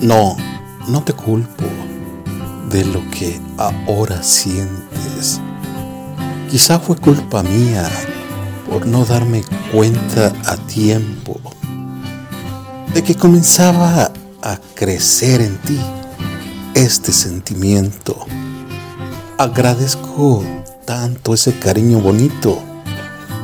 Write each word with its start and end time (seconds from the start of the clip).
No, 0.00 0.36
no 0.86 1.02
te 1.02 1.12
culpo 1.12 1.64
de 2.70 2.84
lo 2.84 3.02
que 3.10 3.40
ahora 3.56 4.22
sientes. 4.22 5.40
Quizá 6.48 6.78
fue 6.78 6.96
culpa 6.96 7.42
mía 7.42 7.88
por 8.70 8.86
no 8.86 9.04
darme 9.04 9.42
cuenta 9.72 10.32
a 10.46 10.56
tiempo 10.56 11.40
de 12.94 13.02
que 13.02 13.16
comenzaba 13.16 14.12
a 14.42 14.58
crecer 14.74 15.40
en 15.40 15.58
ti 15.58 15.80
este 16.74 17.12
sentimiento. 17.12 18.16
Agradezco 19.36 20.44
tanto 20.84 21.34
ese 21.34 21.58
cariño 21.58 21.98
bonito 21.98 22.62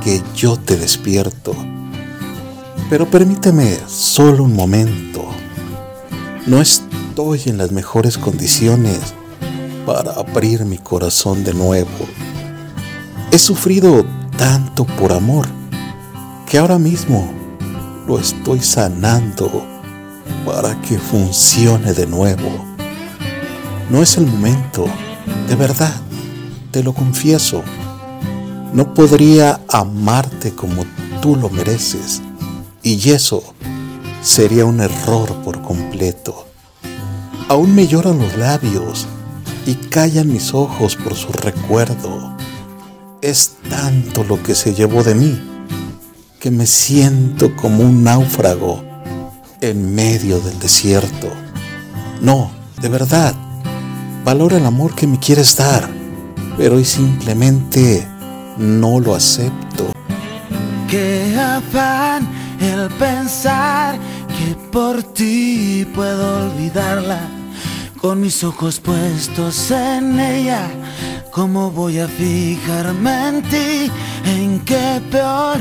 que 0.03 0.23
yo 0.37 0.57
te 0.57 0.77
despierto. 0.77 1.55
Pero 2.89 3.11
permíteme 3.11 3.77
solo 3.89 4.45
un 4.45 4.55
momento. 4.55 5.34
No 6.47 6.61
estoy 6.61 7.41
en 7.47 7.57
las 7.57 7.73
mejores 7.73 8.19
condiciones 8.19 9.15
para 9.87 10.13
abrir 10.13 10.67
mi 10.67 10.77
corazón 10.77 11.43
de 11.43 11.55
nuevo. 11.55 11.89
He 13.33 13.39
sufrido 13.39 14.05
tanto 14.37 14.85
por 14.85 15.15
amor 15.15 15.47
que 16.47 16.59
ahora 16.59 16.79
mismo 16.79 17.33
lo 18.07 18.19
estoy 18.19 18.61
sanando 18.61 19.67
para 20.45 20.79
que 20.83 20.99
funcione 20.99 21.95
de 21.95 22.07
nuevo. 22.07 22.51
No 23.89 24.03
es 24.03 24.19
el 24.19 24.27
momento, 24.27 24.85
de 25.49 25.57
verdad, 25.57 25.95
te 26.71 26.83
lo 26.83 26.93
confieso. 26.93 27.63
No 28.75 28.93
podría 28.93 29.63
amarte 29.67 30.55
como 30.55 30.85
tú 31.23 31.37
lo 31.37 31.49
mereces 31.49 32.21
y 32.83 33.09
eso 33.09 33.54
sería 34.25 34.65
un 34.65 34.81
error 34.81 35.31
por 35.45 35.61
completo. 35.61 36.47
Aún 37.49 37.75
me 37.75 37.87
lloran 37.87 38.19
los 38.19 38.37
labios 38.39 39.07
y 39.67 39.75
callan 39.75 40.33
mis 40.33 40.55
ojos 40.55 40.97
por 40.97 41.15
su 41.15 41.31
recuerdo. 41.31 42.35
Es 43.21 43.57
tanto 43.69 44.25
lo 44.25 44.43
que 44.43 44.55
se 44.55 44.75
llevó 44.75 45.05
de 45.05 45.15
mí 45.15 45.41
que 46.41 46.51
me 46.51 46.67
siento 46.67 47.55
como 47.55 47.85
un 47.85 48.03
náufrago 48.03 48.83
en 49.61 49.95
medio 49.95 50.41
del 50.41 50.59
desierto. 50.59 51.29
No, 52.23 52.51
de 52.81 52.89
verdad, 52.89 53.35
valora 54.25 54.57
el 54.57 54.65
amor 54.65 54.95
que 54.95 55.07
me 55.07 55.19
quieres 55.19 55.57
dar, 55.57 55.89
pero 56.57 56.77
hoy 56.77 56.85
simplemente 56.87 58.07
no 58.57 59.01
lo 59.01 59.15
acepto. 59.15 59.93
Qué 60.89 61.37
afán 61.39 62.27
el 62.61 62.89
pensar 62.99 63.99
que 64.37 64.55
por 64.71 65.03
ti 65.03 65.87
puedo 65.95 66.47
olvidarla. 66.47 67.21
Con 68.01 68.21
mis 68.21 68.45
ojos 68.45 68.81
puestos 68.81 69.71
en 69.71 70.21
ella, 70.21 70.69
¿cómo 71.31 71.71
voy 71.71 72.01
a 72.01 72.07
fijarme 72.07 73.29
en 73.29 73.43
ti? 73.43 73.91
¿En 74.27 74.61
qué 74.61 75.01
peor 75.11 75.57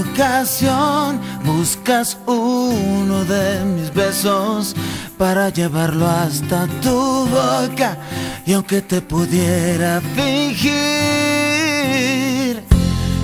ocasión 0.00 1.20
buscas 1.44 2.18
uno 2.26 3.24
de 3.24 3.64
mis 3.64 3.94
besos 3.94 4.74
para 5.16 5.48
llevarlo 5.50 6.08
hasta 6.08 6.66
tu 6.82 7.26
boca? 7.26 7.98
Y 8.46 8.52
aunque 8.52 8.82
te 8.82 9.00
pudiera 9.00 10.00
fingir, 10.16 10.72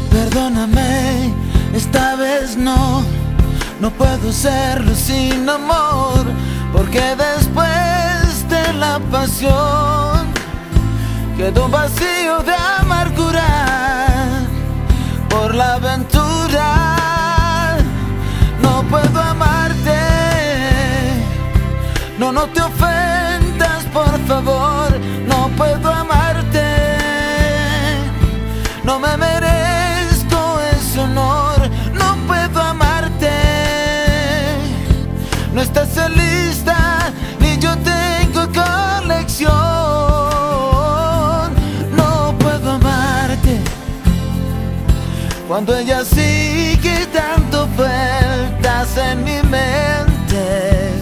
perdóname, 0.09 1.33
esta 1.75 2.15
vez 2.15 2.57
no, 2.57 3.03
no 3.83 3.91
puedo 3.91 4.31
hacerlo 4.31 4.95
sin 4.95 5.49
amor, 5.49 6.25
porque 6.73 7.17
después 7.17 8.49
de 8.49 8.73
la 8.75 9.01
pasión 9.11 10.29
quedó 11.37 11.69
vacío 11.69 12.45
de 12.45 12.55
amargura 12.81 14.47
por 15.29 15.57
la 15.57 15.75
aventura. 15.75 17.77
No 18.63 18.85
puedo 18.85 19.21
amarte, 19.21 19.99
no, 22.21 22.31
no 22.31 22.45
te 22.55 22.62
lista, 35.83 37.13
ni 37.41 37.59
yo 37.59 37.77
tengo 37.79 38.47
colección, 38.53 39.51
no 41.97 42.35
puedo 42.39 42.71
amarte, 42.73 43.61
cuando 45.49 45.77
ella 45.77 46.05
sigue 46.05 47.09
dando 47.13 47.67
vueltas 47.77 48.97
en 48.97 49.25
mi 49.25 49.43
mente 49.43 50.93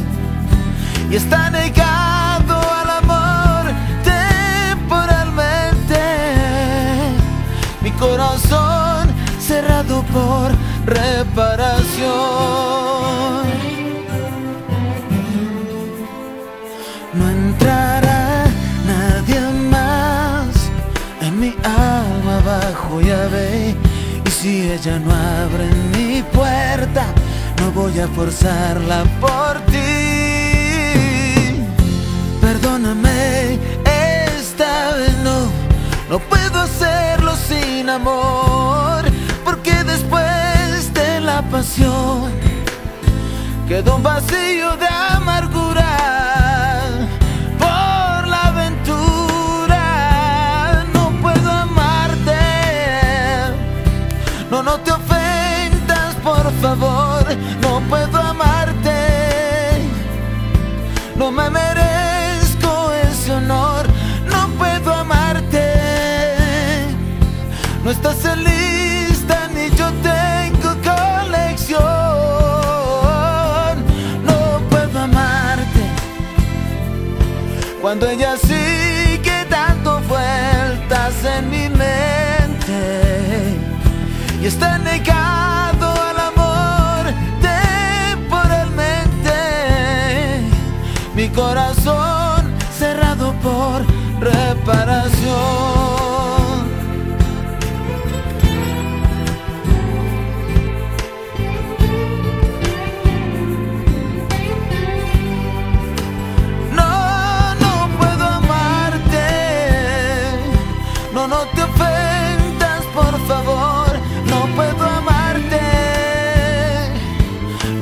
y 1.10 1.16
está 1.16 1.50
negado 1.50 2.58
al 2.58 2.90
amor 3.02 3.70
temporalmente. 4.02 6.00
Mi 7.82 7.90
corazón 7.92 9.10
cerrado 9.38 10.02
por 10.04 10.50
reparación. 10.86 12.79
Alma 22.90 22.96
bajo 22.96 23.00
llave. 23.00 23.76
Y 24.24 24.30
si 24.30 24.70
ella 24.70 24.98
no 24.98 25.10
abre 25.10 25.68
mi 25.96 26.22
puerta, 26.22 27.06
no 27.60 27.70
voy 27.72 27.98
a 27.98 28.08
forzarla 28.08 29.04
por 29.20 29.60
ti. 29.66 29.78
Perdóname, 32.40 33.58
esta 33.84 34.92
vez 34.96 35.16
no, 35.18 35.48
no 36.08 36.18
puedo 36.18 36.60
hacerlo 36.60 37.34
sin 37.36 37.88
amor, 37.88 39.04
porque 39.44 39.72
después 39.84 40.92
de 40.94 41.20
la 41.20 41.42
pasión 41.42 42.32
quedó 43.68 43.96
un 43.96 44.02
vacío 44.02 44.76
de 44.76 44.86
amargura 44.88 46.29
no, 54.62 54.78
te 54.80 54.92
ofendas, 54.92 56.14
por 56.22 56.52
favor, 56.60 57.24
no 57.62 57.80
puedo 57.88 58.18
amarte. 58.18 58.90
No 61.16 61.30
me 61.30 61.48
merezco 61.50 62.92
ese 63.04 63.32
honor, 63.32 63.86
no 64.26 64.48
puedo 64.58 64.92
amarte. 64.92 65.66
No 67.84 67.90
estás 67.90 68.22
lista 68.36 69.48
ni 69.54 69.70
yo 69.76 69.90
tengo 70.02 70.70
colección. 70.90 71.80
No 74.24 74.60
puedo 74.68 74.98
amarte 74.98 75.82
cuando 77.80 78.08
ella 78.08 78.36
sigue 78.36 79.46
dando 79.48 80.00
vueltas 80.00 81.24
en 81.24 81.50
mi 81.50 81.68
mente 81.68 81.79
y 84.40 84.46
está 84.46 84.78
negado 84.78 85.86
al 86.08 86.18
amor 86.18 87.12
temporalmente. 87.40 89.30
Mi 91.14 91.28
corazón 91.28 92.54
cerrado 92.78 93.34
por 93.42 93.84
reparación. 94.20 95.69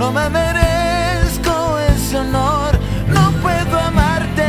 No 0.09 0.15
me 0.15 0.31
merezco 0.31 1.79
ese 1.81 2.17
honor. 2.17 2.79
No 3.09 3.31
puedo 3.43 3.79
amarte. 3.79 4.49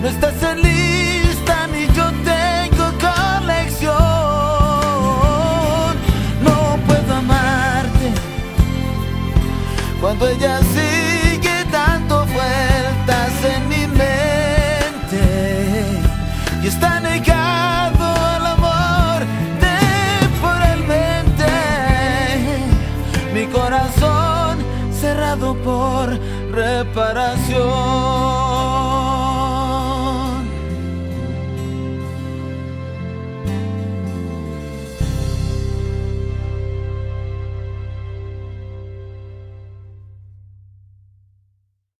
No 0.00 0.06
estás 0.06 0.56
lista 0.58 1.66
ni 1.72 1.88
yo 1.88 2.04
tengo 2.22 2.84
colección. 3.08 3.96
No 6.44 6.78
puedo 6.86 7.14
amarte 7.16 8.12
cuando 10.00 10.28
ella 10.28 10.61
cerrado 25.02 25.56
por 25.64 26.16
reparación. 26.52 28.51